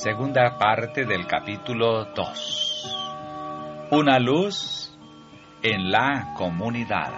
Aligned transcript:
Segunda 0.00 0.56
parte 0.58 1.04
del 1.04 1.26
capítulo 1.26 2.04
2. 2.14 3.88
Una 3.90 4.20
luz 4.20 4.96
en 5.60 5.90
la 5.90 6.34
comunidad. 6.36 7.10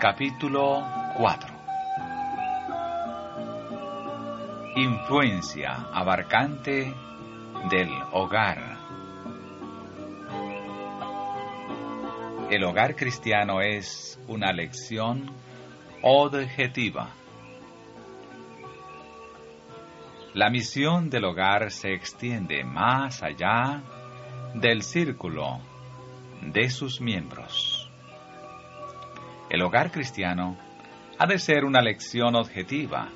Capítulo 0.00 0.82
4 1.18 1.54
Influencia 4.76 5.88
abarcante 5.92 6.94
del 7.68 7.90
hogar. 8.12 8.81
El 12.52 12.64
hogar 12.64 12.96
cristiano 12.96 13.62
es 13.62 14.20
una 14.28 14.52
lección 14.52 15.24
objetiva. 16.02 17.08
La 20.34 20.50
misión 20.50 21.08
del 21.08 21.24
hogar 21.24 21.70
se 21.70 21.94
extiende 21.94 22.62
más 22.62 23.22
allá 23.22 23.80
del 24.52 24.82
círculo 24.82 25.60
de 26.42 26.68
sus 26.68 27.00
miembros. 27.00 27.90
El 29.48 29.62
hogar 29.62 29.90
cristiano 29.90 30.58
ha 31.18 31.26
de 31.26 31.38
ser 31.38 31.64
una 31.64 31.80
lección 31.80 32.36
objetiva 32.36 33.08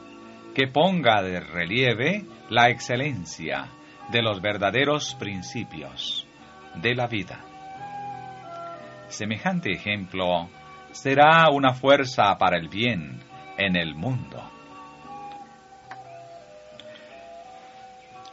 que 0.54 0.66
ponga 0.66 1.20
de 1.20 1.40
relieve 1.40 2.24
la 2.48 2.70
excelencia 2.70 3.68
de 4.10 4.22
los 4.22 4.40
verdaderos 4.40 5.14
principios 5.16 6.26
de 6.76 6.94
la 6.94 7.06
vida. 7.06 7.55
Semejante 9.08 9.70
ejemplo 9.70 10.48
será 10.90 11.48
una 11.50 11.74
fuerza 11.74 12.36
para 12.38 12.58
el 12.58 12.68
bien 12.68 13.20
en 13.56 13.76
el 13.76 13.94
mundo. 13.94 14.42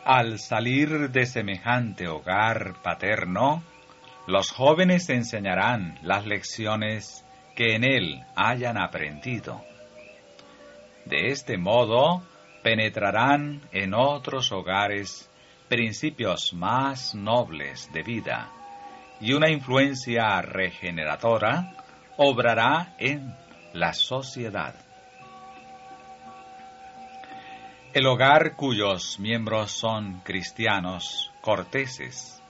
Al 0.03 0.39
salir 0.39 1.11
de 1.11 1.25
semejante 1.25 2.07
hogar 2.07 2.81
paterno, 2.81 3.63
los 4.27 4.52
jóvenes 4.52 5.09
enseñarán 5.09 5.99
las 6.02 6.25
lecciones 6.25 7.23
que 7.55 7.75
en 7.75 7.83
él 7.83 8.23
hayan 8.35 8.77
aprendido. 8.77 9.63
De 11.05 11.27
este 11.27 11.58
modo, 11.58 12.23
penetrarán 12.63 13.61
en 13.71 13.93
otros 13.93 14.52
hogares 14.52 15.30
principios 15.69 16.53
más 16.53 17.13
nobles 17.13 17.89
de 17.93 18.03
vida 18.03 18.52
y 19.23 19.31
una 19.31 19.49
influencia 19.49 20.41
regeneradora 20.41 21.71
obrará 22.17 22.93
en 22.97 23.33
la 23.71 23.93
sociedad. 23.93 24.75
El 27.93 28.05
hogar 28.05 28.57
cuyos 28.57 29.17
miembros 29.21 29.71
son 29.71 30.19
cristianos 30.25 31.31
corteses 31.39 32.43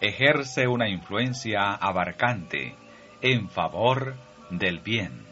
ejerce 0.00 0.66
una 0.66 0.88
influencia 0.88 1.60
abarcante 1.74 2.74
en 3.20 3.50
favor 3.50 4.16
del 4.48 4.80
bien. 4.80 5.26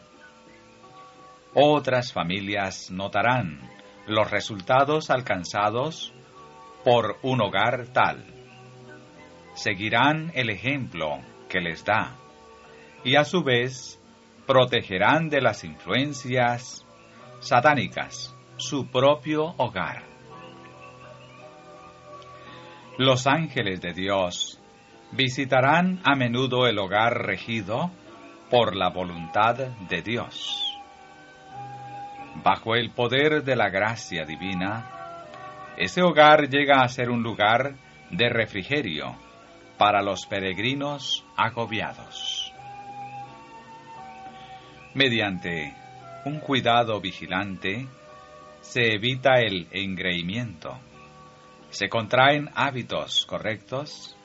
Otras 1.54 2.12
familias 2.12 2.90
notarán 2.90 3.60
los 4.06 4.30
resultados 4.30 5.08
alcanzados 5.08 6.12
por 6.84 7.16
un 7.22 7.40
hogar 7.40 7.86
tal 7.94 8.41
seguirán 9.54 10.30
el 10.34 10.50
ejemplo 10.50 11.20
que 11.48 11.60
les 11.60 11.84
da 11.84 12.16
y 13.04 13.16
a 13.16 13.24
su 13.24 13.42
vez 13.42 14.00
protegerán 14.46 15.28
de 15.28 15.40
las 15.40 15.64
influencias 15.64 16.86
satánicas 17.40 18.34
su 18.56 18.86
propio 18.90 19.54
hogar. 19.56 20.04
Los 22.98 23.26
ángeles 23.26 23.80
de 23.80 23.92
Dios 23.92 24.60
visitarán 25.12 26.00
a 26.04 26.14
menudo 26.14 26.66
el 26.66 26.78
hogar 26.78 27.26
regido 27.26 27.90
por 28.50 28.76
la 28.76 28.90
voluntad 28.90 29.56
de 29.56 30.02
Dios. 30.02 30.78
Bajo 32.44 32.74
el 32.74 32.90
poder 32.90 33.42
de 33.42 33.56
la 33.56 33.68
gracia 33.68 34.24
divina, 34.24 35.26
ese 35.76 36.02
hogar 36.02 36.48
llega 36.48 36.82
a 36.82 36.88
ser 36.88 37.10
un 37.10 37.22
lugar 37.22 37.74
de 38.10 38.28
refrigerio 38.28 39.16
para 39.82 40.00
los 40.00 40.26
peregrinos 40.26 41.24
agobiados. 41.36 42.52
Mediante 44.94 45.74
un 46.24 46.38
cuidado 46.38 47.00
vigilante 47.00 47.88
se 48.60 48.94
evita 48.94 49.40
el 49.40 49.66
engreimiento, 49.72 50.78
se 51.70 51.88
contraen 51.88 52.48
hábitos 52.54 53.26
correctos 53.26 54.16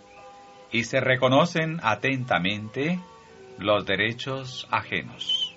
y 0.72 0.84
se 0.84 1.00
reconocen 1.00 1.80
atentamente 1.82 3.00
los 3.58 3.84
derechos 3.84 4.68
ajenos. 4.70 5.56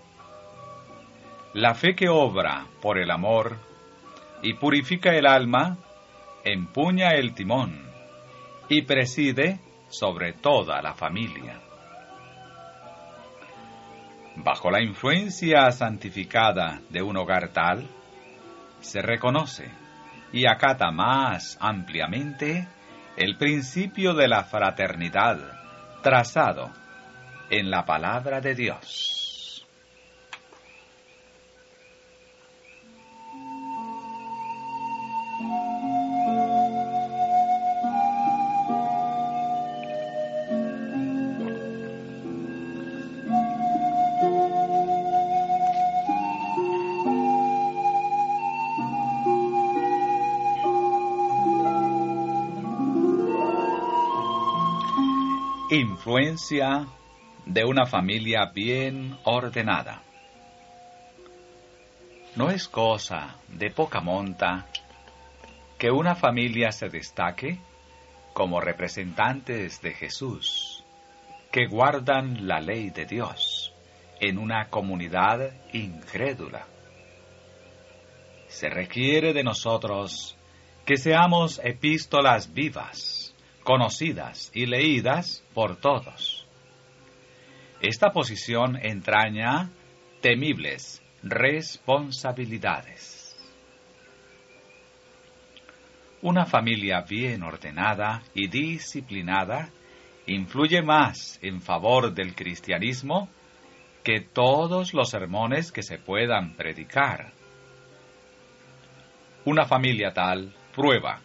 La 1.52 1.74
fe 1.74 1.94
que 1.94 2.08
obra 2.08 2.68
por 2.80 2.98
el 2.98 3.10
amor 3.10 3.58
y 4.40 4.54
purifica 4.54 5.14
el 5.14 5.26
alma 5.26 5.76
empuña 6.42 7.10
el 7.10 7.34
timón 7.34 7.82
y 8.70 8.80
preside 8.80 9.60
sobre 9.90 10.32
toda 10.32 10.80
la 10.80 10.94
familia. 10.94 11.60
Bajo 14.36 14.70
la 14.70 14.82
influencia 14.82 15.70
santificada 15.70 16.80
de 16.88 17.02
un 17.02 17.16
hogar 17.18 17.48
tal, 17.48 17.86
se 18.80 19.02
reconoce 19.02 19.70
y 20.32 20.46
acata 20.46 20.90
más 20.90 21.58
ampliamente 21.60 22.66
el 23.16 23.36
principio 23.36 24.14
de 24.14 24.28
la 24.28 24.44
fraternidad 24.44 25.38
trazado 26.02 26.70
en 27.50 27.70
la 27.70 27.84
palabra 27.84 28.40
de 28.40 28.54
Dios. 28.54 29.19
Influencia 55.90 56.86
de 57.46 57.64
una 57.64 57.84
familia 57.84 58.52
bien 58.54 59.18
ordenada. 59.24 60.04
No 62.36 62.48
es 62.48 62.68
cosa 62.68 63.34
de 63.48 63.72
poca 63.72 64.00
monta 64.00 64.68
que 65.78 65.90
una 65.90 66.14
familia 66.14 66.70
se 66.70 66.90
destaque 66.90 67.58
como 68.32 68.60
representantes 68.60 69.82
de 69.82 69.92
Jesús, 69.92 70.84
que 71.50 71.66
guardan 71.66 72.46
la 72.46 72.60
ley 72.60 72.90
de 72.90 73.06
Dios 73.06 73.74
en 74.20 74.38
una 74.38 74.68
comunidad 74.68 75.50
incrédula. 75.72 76.68
Se 78.46 78.70
requiere 78.70 79.32
de 79.32 79.42
nosotros 79.42 80.36
que 80.86 80.96
seamos 80.96 81.60
epístolas 81.64 82.54
vivas 82.54 83.19
conocidas 83.70 84.50
y 84.52 84.66
leídas 84.66 85.46
por 85.54 85.76
todos. 85.76 86.44
Esta 87.80 88.10
posición 88.10 88.76
entraña 88.82 89.70
temibles 90.20 91.00
responsabilidades. 91.22 93.36
Una 96.20 96.46
familia 96.46 97.04
bien 97.08 97.44
ordenada 97.44 98.24
y 98.34 98.48
disciplinada 98.48 99.70
influye 100.26 100.82
más 100.82 101.38
en 101.40 101.60
favor 101.60 102.12
del 102.12 102.34
cristianismo 102.34 103.28
que 104.02 104.22
todos 104.32 104.92
los 104.94 105.10
sermones 105.10 105.70
que 105.70 105.84
se 105.84 105.98
puedan 105.98 106.56
predicar. 106.56 107.30
Una 109.44 109.64
familia 109.64 110.12
tal 110.12 110.52
prueba 110.74 111.20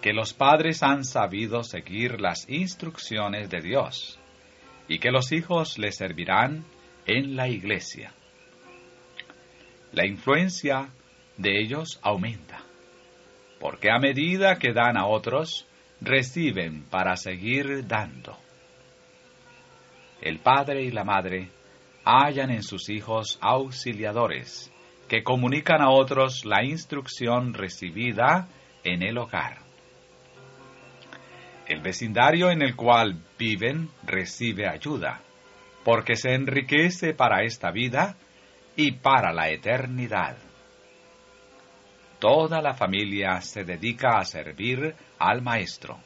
que 0.00 0.12
los 0.12 0.32
padres 0.32 0.82
han 0.82 1.04
sabido 1.04 1.62
seguir 1.62 2.20
las 2.20 2.48
instrucciones 2.48 3.50
de 3.50 3.60
Dios 3.60 4.18
y 4.86 4.98
que 4.98 5.10
los 5.10 5.32
hijos 5.32 5.78
le 5.78 5.92
servirán 5.92 6.64
en 7.06 7.36
la 7.36 7.48
iglesia. 7.48 8.12
La 9.92 10.06
influencia 10.06 10.88
de 11.36 11.60
ellos 11.60 11.98
aumenta, 12.02 12.62
porque 13.58 13.90
a 13.90 13.98
medida 13.98 14.58
que 14.58 14.72
dan 14.72 14.96
a 14.96 15.06
otros, 15.06 15.66
reciben 16.00 16.84
para 16.84 17.16
seguir 17.16 17.86
dando. 17.86 18.38
El 20.20 20.38
padre 20.38 20.82
y 20.82 20.90
la 20.90 21.04
madre 21.04 21.50
hallan 22.04 22.50
en 22.50 22.62
sus 22.62 22.88
hijos 22.88 23.38
auxiliadores 23.40 24.72
que 25.08 25.22
comunican 25.22 25.80
a 25.80 25.90
otros 25.90 26.44
la 26.44 26.64
instrucción 26.64 27.54
recibida 27.54 28.48
en 28.84 29.02
el 29.02 29.18
hogar. 29.18 29.67
El 31.68 31.80
vecindario 31.82 32.50
en 32.50 32.62
el 32.62 32.74
cual 32.74 33.22
viven 33.38 33.90
recibe 34.04 34.66
ayuda, 34.66 35.20
porque 35.84 36.16
se 36.16 36.34
enriquece 36.34 37.12
para 37.12 37.42
esta 37.44 37.70
vida 37.70 38.16
y 38.74 38.92
para 38.92 39.34
la 39.34 39.50
eternidad. 39.50 40.38
Toda 42.18 42.62
la 42.62 42.72
familia 42.74 43.40
se 43.42 43.64
dedica 43.64 44.18
a 44.18 44.24
servir 44.24 44.94
al 45.18 45.42
Maestro, 45.42 45.98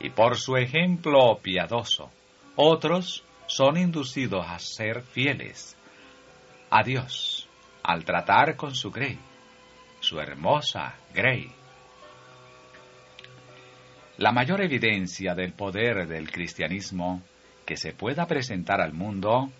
y 0.00 0.08
por 0.08 0.36
su 0.38 0.56
ejemplo 0.56 1.38
piadoso, 1.42 2.10
otros 2.56 3.24
son 3.46 3.76
inducidos 3.76 4.46
a 4.48 4.58
ser 4.58 5.02
fieles 5.02 5.76
a 6.70 6.82
Dios 6.82 7.46
al 7.82 8.04
tratar 8.04 8.56
con 8.56 8.74
su 8.74 8.90
Grey, 8.90 9.18
su 10.00 10.18
hermosa 10.18 10.94
Grey. 11.12 11.61
La 14.22 14.30
mayor 14.30 14.60
evidencia 14.60 15.34
del 15.34 15.52
poder 15.52 16.06
del 16.06 16.30
cristianismo 16.30 17.22
que 17.66 17.76
se 17.76 17.92
pueda 17.92 18.24
presentar 18.24 18.80
al 18.80 18.92
mundo 18.92 19.50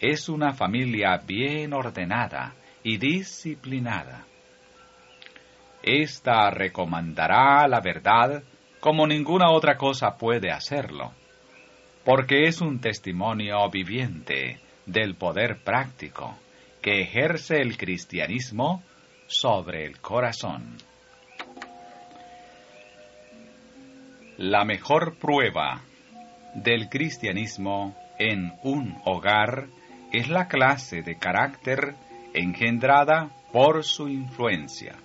es 0.00 0.28
una 0.28 0.52
familia 0.52 1.16
bien 1.24 1.72
ordenada 1.72 2.56
y 2.82 2.98
disciplinada. 2.98 4.26
Esta 5.80 6.50
recomendará 6.50 7.68
la 7.68 7.78
verdad 7.78 8.42
como 8.80 9.06
ninguna 9.06 9.52
otra 9.52 9.76
cosa 9.76 10.16
puede 10.16 10.50
hacerlo, 10.50 11.12
porque 12.04 12.48
es 12.48 12.60
un 12.60 12.80
testimonio 12.80 13.70
viviente 13.70 14.58
del 14.86 15.14
poder 15.14 15.62
práctico 15.62 16.36
que 16.82 17.00
ejerce 17.02 17.58
el 17.58 17.76
cristianismo 17.76 18.82
sobre 19.28 19.86
el 19.86 20.00
corazón. 20.00 20.89
La 24.40 24.64
mejor 24.64 25.18
prueba 25.18 25.82
del 26.54 26.88
cristianismo 26.88 27.94
en 28.18 28.54
un 28.62 28.96
hogar 29.04 29.66
es 30.12 30.30
la 30.30 30.48
clase 30.48 31.02
de 31.02 31.18
carácter 31.18 31.94
engendrada 32.32 33.28
por 33.52 33.84
su 33.84 34.08
influencia. 34.08 34.96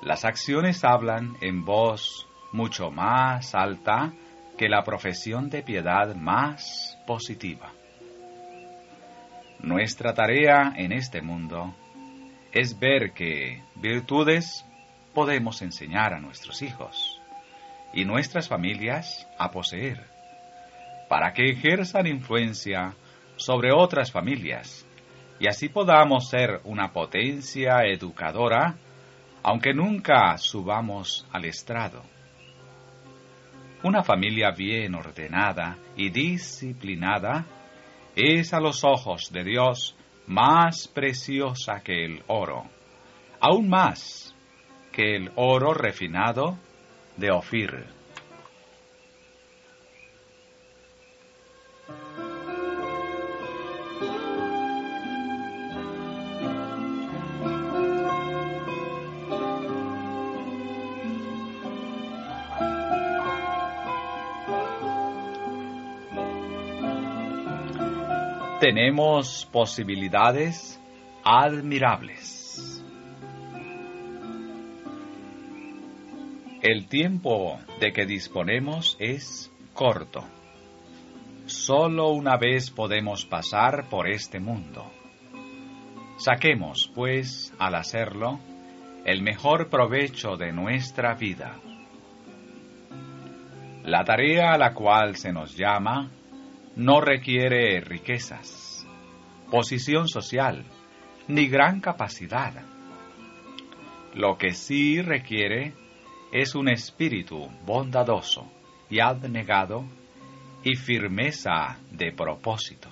Las 0.00 0.24
acciones 0.24 0.82
hablan 0.82 1.36
en 1.42 1.62
voz 1.66 2.26
mucho 2.52 2.90
más 2.90 3.54
alta 3.54 4.14
que 4.56 4.70
la 4.70 4.82
profesión 4.82 5.50
de 5.50 5.62
piedad 5.62 6.14
más 6.14 6.98
positiva. 7.06 7.70
Nuestra 9.60 10.14
tarea 10.14 10.72
en 10.74 10.90
este 10.90 11.20
mundo 11.20 11.74
es 12.50 12.78
ver 12.78 13.12
que 13.12 13.62
virtudes 13.74 14.64
podemos 15.12 15.60
enseñar 15.60 16.14
a 16.14 16.18
nuestros 16.18 16.62
hijos 16.62 17.18
y 17.92 18.04
nuestras 18.04 18.48
familias 18.48 19.28
a 19.38 19.50
poseer, 19.50 20.04
para 21.08 21.32
que 21.32 21.50
ejerzan 21.50 22.06
influencia 22.06 22.94
sobre 23.36 23.72
otras 23.72 24.10
familias 24.10 24.86
y 25.42 25.48
así 25.48 25.68
podamos 25.68 26.28
ser 26.28 26.60
una 26.62 26.92
potencia 26.92 27.84
educadora, 27.84 28.76
aunque 29.42 29.74
nunca 29.74 30.38
subamos 30.38 31.26
al 31.32 31.46
estrado. 31.46 32.04
Una 33.82 34.04
familia 34.04 34.52
bien 34.52 34.94
ordenada 34.94 35.78
y 35.96 36.10
disciplinada 36.10 37.44
es 38.14 38.54
a 38.54 38.60
los 38.60 38.84
ojos 38.84 39.32
de 39.32 39.42
Dios 39.42 39.96
más 40.28 40.86
preciosa 40.86 41.80
que 41.82 42.04
el 42.04 42.22
oro, 42.28 42.66
aún 43.40 43.68
más 43.68 44.36
que 44.92 45.16
el 45.16 45.32
oro 45.34 45.74
refinado 45.74 46.56
de 47.22 47.30
Ofir. 47.30 47.84
tenemos 68.58 69.44
posibilidades 69.50 70.80
admirables. 71.24 72.41
El 76.62 76.86
tiempo 76.86 77.58
de 77.80 77.92
que 77.92 78.06
disponemos 78.06 78.96
es 79.00 79.50
corto. 79.74 80.22
Solo 81.44 82.10
una 82.10 82.36
vez 82.36 82.70
podemos 82.70 83.26
pasar 83.26 83.88
por 83.90 84.08
este 84.08 84.38
mundo. 84.38 84.88
Saquemos, 86.18 86.88
pues, 86.94 87.52
al 87.58 87.74
hacerlo, 87.74 88.38
el 89.04 89.22
mejor 89.22 89.70
provecho 89.70 90.36
de 90.36 90.52
nuestra 90.52 91.14
vida. 91.14 91.56
La 93.82 94.04
tarea 94.04 94.52
a 94.52 94.58
la 94.58 94.72
cual 94.72 95.16
se 95.16 95.32
nos 95.32 95.56
llama 95.56 96.12
no 96.76 97.00
requiere 97.00 97.80
riquezas, 97.80 98.86
posición 99.50 100.06
social, 100.06 100.64
ni 101.26 101.48
gran 101.48 101.80
capacidad. 101.80 102.52
Lo 104.14 104.38
que 104.38 104.52
sí 104.52 105.02
requiere 105.02 105.81
es 106.32 106.54
un 106.54 106.68
espíritu 106.68 107.48
bondadoso 107.64 108.50
y 108.90 109.00
abnegado 109.00 109.84
y 110.64 110.74
firmeza 110.76 111.78
de 111.90 112.12
propósito. 112.12 112.88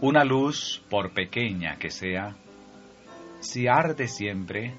Una 0.00 0.24
luz, 0.24 0.82
por 0.90 1.12
pequeña 1.12 1.76
que 1.76 1.90
sea, 1.90 2.34
si 3.40 3.68
arde 3.68 4.08
siempre, 4.08 4.74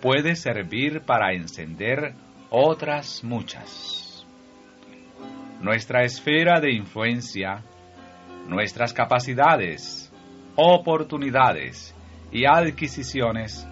puede 0.00 0.34
servir 0.34 1.02
para 1.02 1.32
encender 1.32 2.14
otras 2.50 3.22
muchas 3.22 4.02
nuestra 5.62 6.02
esfera 6.02 6.60
de 6.60 6.72
influencia, 6.72 7.62
nuestras 8.48 8.92
capacidades, 8.92 10.12
oportunidades 10.56 11.94
y 12.32 12.44
adquisiciones 12.44 13.66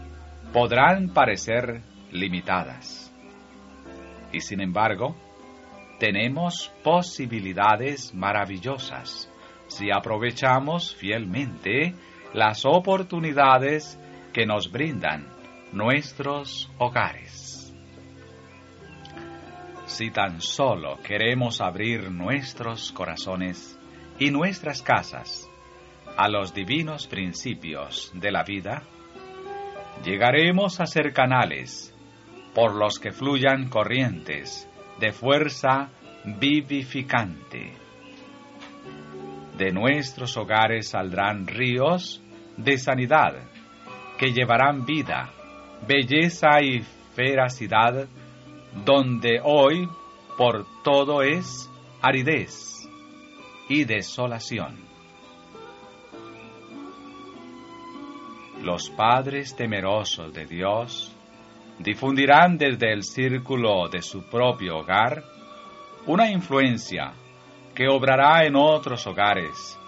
podrán 0.52 1.08
parecer 1.08 1.82
limitadas. 2.10 3.12
Y 4.32 4.40
sin 4.40 4.60
embargo, 4.60 5.16
tenemos 5.98 6.72
posibilidades 6.82 8.14
maravillosas 8.14 9.30
si 9.66 9.90
aprovechamos 9.90 10.94
fielmente 10.96 11.94
las 12.32 12.64
oportunidades 12.64 13.98
que 14.32 14.46
nos 14.46 14.70
brindan 14.70 15.28
nuestros 15.72 16.70
hogares. 16.78 17.72
Si 19.86 20.10
tan 20.10 20.40
solo 20.40 20.98
queremos 21.02 21.60
abrir 21.60 22.10
nuestros 22.10 22.92
corazones 22.92 23.78
y 24.18 24.30
nuestras 24.30 24.82
casas 24.82 25.48
a 26.16 26.28
los 26.28 26.54
divinos 26.54 27.06
principios 27.06 28.12
de 28.14 28.30
la 28.30 28.44
vida, 28.44 28.82
llegaremos 30.04 30.80
a 30.80 30.86
ser 30.86 31.12
canales 31.12 31.94
por 32.54 32.74
los 32.74 32.98
que 32.98 33.12
fluyan 33.12 33.68
corrientes 33.68 34.68
de 34.98 35.12
fuerza 35.12 35.90
vivificante. 36.24 37.72
De 39.56 39.72
nuestros 39.72 40.36
hogares 40.36 40.88
saldrán 40.88 41.46
ríos 41.46 42.22
de 42.56 42.78
sanidad 42.78 43.34
que 44.18 44.32
llevarán 44.32 44.84
vida, 44.84 45.32
belleza 45.86 46.60
y 46.62 46.80
feracidad 47.14 48.06
donde 48.84 49.40
hoy 49.42 49.88
por 50.36 50.66
todo 50.82 51.22
es 51.22 51.70
aridez 52.02 52.88
y 53.68 53.84
desolación. 53.84 54.78
Los 58.62 58.90
padres 58.90 59.56
temerosos 59.56 60.32
de 60.34 60.44
Dios 60.44 61.16
difundirán 61.82 62.58
desde 62.58 62.92
el 62.92 63.02
círculo 63.02 63.88
de 63.88 64.02
su 64.02 64.22
propio 64.24 64.78
hogar 64.78 65.24
una 66.06 66.30
influencia 66.30 67.12
que 67.74 67.88
obrará 67.88 68.44
en 68.44 68.54
otros 68.54 69.06
hogares 69.06 69.78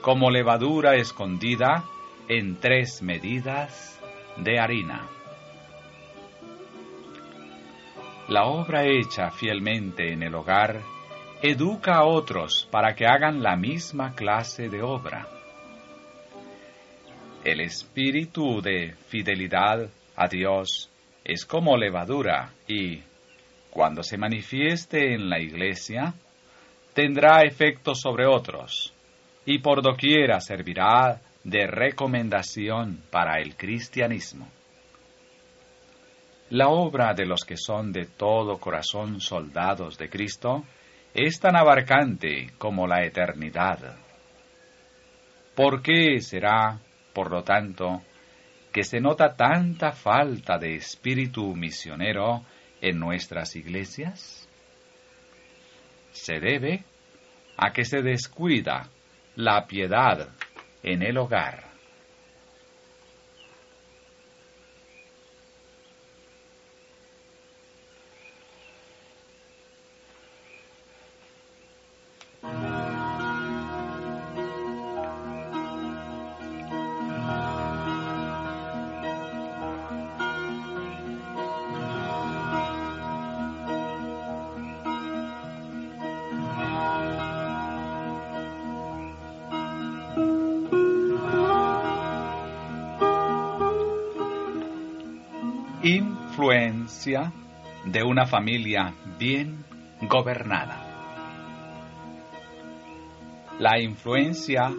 como 0.00 0.30
levadura 0.30 0.94
escondida 0.96 1.84
en 2.26 2.58
tres 2.58 3.02
medidas 3.02 4.00
de 4.38 4.58
harina. 4.58 5.08
La 8.28 8.44
obra 8.44 8.84
hecha 8.86 9.30
fielmente 9.30 10.10
en 10.10 10.22
el 10.22 10.34
hogar 10.34 10.80
educa 11.42 11.96
a 11.96 12.04
otros 12.04 12.66
para 12.70 12.94
que 12.94 13.04
hagan 13.04 13.42
la 13.42 13.56
misma 13.56 14.14
clase 14.14 14.70
de 14.70 14.82
obra. 14.82 15.28
El 17.44 17.60
espíritu 17.60 18.62
de 18.62 18.94
fidelidad 19.08 19.90
a 20.16 20.28
Dios 20.28 20.91
es 21.24 21.44
como 21.44 21.76
levadura 21.76 22.52
y, 22.66 23.00
cuando 23.70 24.02
se 24.02 24.18
manifieste 24.18 25.14
en 25.14 25.30
la 25.30 25.40
iglesia, 25.40 26.14
tendrá 26.94 27.42
efecto 27.42 27.94
sobre 27.94 28.26
otros 28.26 28.92
y 29.46 29.58
por 29.58 29.82
doquiera 29.82 30.40
servirá 30.40 31.20
de 31.44 31.66
recomendación 31.66 33.02
para 33.10 33.40
el 33.40 33.56
cristianismo. 33.56 34.48
La 36.50 36.68
obra 36.68 37.14
de 37.14 37.24
los 37.24 37.44
que 37.44 37.56
son 37.56 37.92
de 37.92 38.04
todo 38.04 38.58
corazón 38.58 39.20
soldados 39.20 39.96
de 39.96 40.10
Cristo 40.10 40.64
es 41.14 41.40
tan 41.40 41.56
abarcante 41.56 42.50
como 42.58 42.86
la 42.86 43.04
eternidad. 43.04 43.96
¿Por 45.54 45.82
qué 45.82 46.20
será, 46.20 46.78
por 47.12 47.30
lo 47.30 47.42
tanto, 47.42 48.02
que 48.72 48.84
se 48.84 49.00
nota 49.00 49.34
tanta 49.34 49.92
falta 49.92 50.58
de 50.58 50.74
espíritu 50.76 51.54
misionero 51.54 52.44
en 52.80 52.98
nuestras 52.98 53.54
iglesias? 53.54 54.48
Se 56.10 56.40
debe 56.40 56.84
a 57.56 57.72
que 57.72 57.84
se 57.84 58.02
descuida 58.02 58.88
la 59.36 59.66
piedad 59.66 60.28
en 60.82 61.02
el 61.02 61.18
hogar. 61.18 61.71
Influencia 96.42 97.32
de 97.84 98.02
una 98.02 98.26
familia 98.26 98.92
bien 99.16 99.64
gobernada. 100.00 100.76
La 103.60 103.80
influencia 103.80 104.72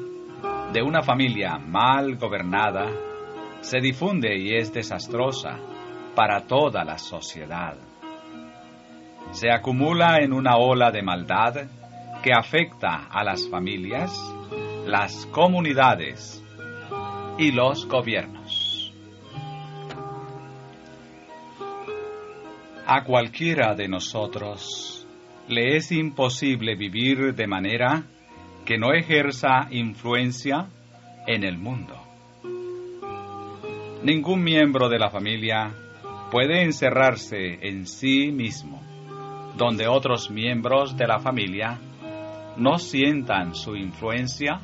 de 0.74 0.82
una 0.82 1.01
familia 1.03 1.58
mal 1.58 2.17
gobernada 2.17 2.91
se 3.62 3.79
difunde 3.79 4.38
y 4.38 4.58
es 4.58 4.74
desastrosa 4.74 5.58
para 6.13 6.41
toda 6.41 6.84
la 6.84 6.98
sociedad. 6.98 7.77
Se 9.32 9.50
acumula 9.50 10.17
en 10.17 10.34
una 10.34 10.58
ola 10.58 10.91
de 10.91 11.01
maldad 11.01 11.67
que 12.22 12.34
afecta 12.34 13.08
a 13.10 13.24
las 13.24 13.48
familias, 13.48 14.12
las 14.86 15.25
comunidades 15.27 16.43
y 17.38 17.53
los 17.53 17.88
gobiernos. 17.88 18.62
A 22.85 23.05
cualquiera 23.05 23.75
de 23.75 23.87
nosotros 23.87 25.07
le 25.47 25.77
es 25.77 25.89
imposible 25.93 26.75
vivir 26.75 27.33
de 27.33 27.47
manera 27.47 28.03
que 28.65 28.77
no 28.77 28.93
ejerza 28.93 29.67
influencia 29.71 30.67
en 31.25 31.45
el 31.45 31.57
mundo. 31.57 31.95
Ningún 34.03 34.43
miembro 34.43 34.89
de 34.89 34.99
la 34.99 35.09
familia 35.09 35.73
puede 36.29 36.61
encerrarse 36.61 37.57
en 37.61 37.87
sí 37.87 38.33
mismo, 38.33 38.81
donde 39.57 39.87
otros 39.87 40.29
miembros 40.29 40.97
de 40.97 41.07
la 41.07 41.19
familia 41.19 41.79
no 42.57 42.79
sientan 42.79 43.55
su 43.55 43.77
influencia 43.77 44.59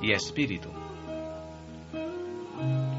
y 0.00 0.12
espíritu. 0.12 0.68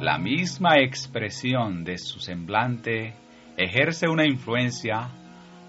La 0.01 0.17
misma 0.17 0.75
expresión 0.81 1.85
de 1.85 1.97
su 1.97 2.19
semblante 2.19 3.13
ejerce 3.57 4.07
una 4.07 4.25
influencia 4.25 5.09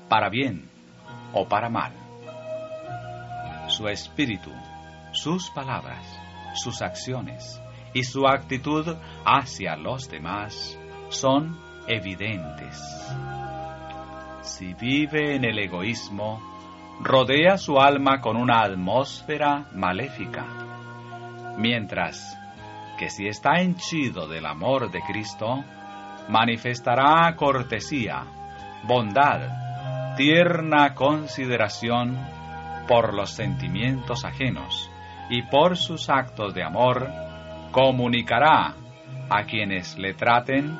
para 0.08 0.28
bien 0.28 0.68
o 1.32 1.46
para 1.48 1.68
mal. 1.68 1.92
Su 3.68 3.88
espíritu, 3.88 4.50
sus 5.12 5.50
palabras, 5.50 6.06
sus 6.54 6.82
acciones 6.82 7.60
y 7.92 8.04
su 8.04 8.26
actitud 8.26 8.96
hacia 9.24 9.76
los 9.76 10.08
demás 10.08 10.78
son 11.08 11.58
evidentes. 11.86 12.78
Si 14.42 14.74
vive 14.74 15.34
en 15.34 15.44
el 15.44 15.58
egoísmo, 15.58 16.40
rodea 17.00 17.58
su 17.58 17.78
alma 17.78 18.20
con 18.20 18.36
una 18.36 18.62
atmósfera 18.62 19.68
maléfica, 19.74 20.46
mientras 21.58 22.38
que 22.98 23.10
si 23.10 23.26
está 23.26 23.60
henchido 23.60 24.26
del 24.28 24.46
amor 24.46 24.90
de 24.90 25.00
Cristo, 25.02 25.64
manifestará 26.28 27.34
cortesía, 27.36 28.24
bondad, 28.84 30.14
tierna 30.16 30.94
consideración 30.94 32.18
por 32.88 33.14
los 33.14 33.30
sentimientos 33.30 34.24
ajenos 34.24 34.90
y 35.28 35.42
por 35.42 35.76
sus 35.76 36.08
actos 36.08 36.54
de 36.54 36.62
amor 36.62 37.08
comunicará 37.72 38.74
a 39.28 39.44
quienes 39.44 39.98
le 39.98 40.14
traten 40.14 40.78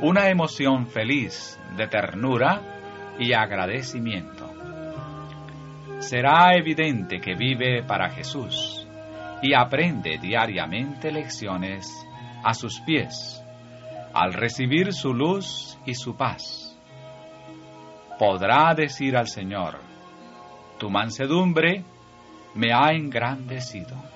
una 0.00 0.28
emoción 0.28 0.86
feliz 0.86 1.58
de 1.76 1.86
ternura 1.86 2.60
y 3.18 3.32
agradecimiento. 3.32 4.46
Será 5.98 6.54
evidente 6.54 7.20
que 7.20 7.34
vive 7.34 7.82
para 7.82 8.10
Jesús 8.10 8.86
y 9.42 9.54
aprende 9.54 10.18
diariamente 10.18 11.10
lecciones 11.10 12.06
a 12.44 12.54
sus 12.54 12.80
pies 12.80 13.44
al 14.18 14.32
recibir 14.32 14.92
su 14.92 15.14
luz 15.14 15.78
y 15.86 15.94
su 15.94 16.16
paz, 16.16 16.76
podrá 18.18 18.74
decir 18.74 19.16
al 19.16 19.28
Señor, 19.28 19.78
tu 20.76 20.90
mansedumbre 20.90 21.84
me 22.56 22.72
ha 22.72 22.90
engrandecido. 22.90 24.07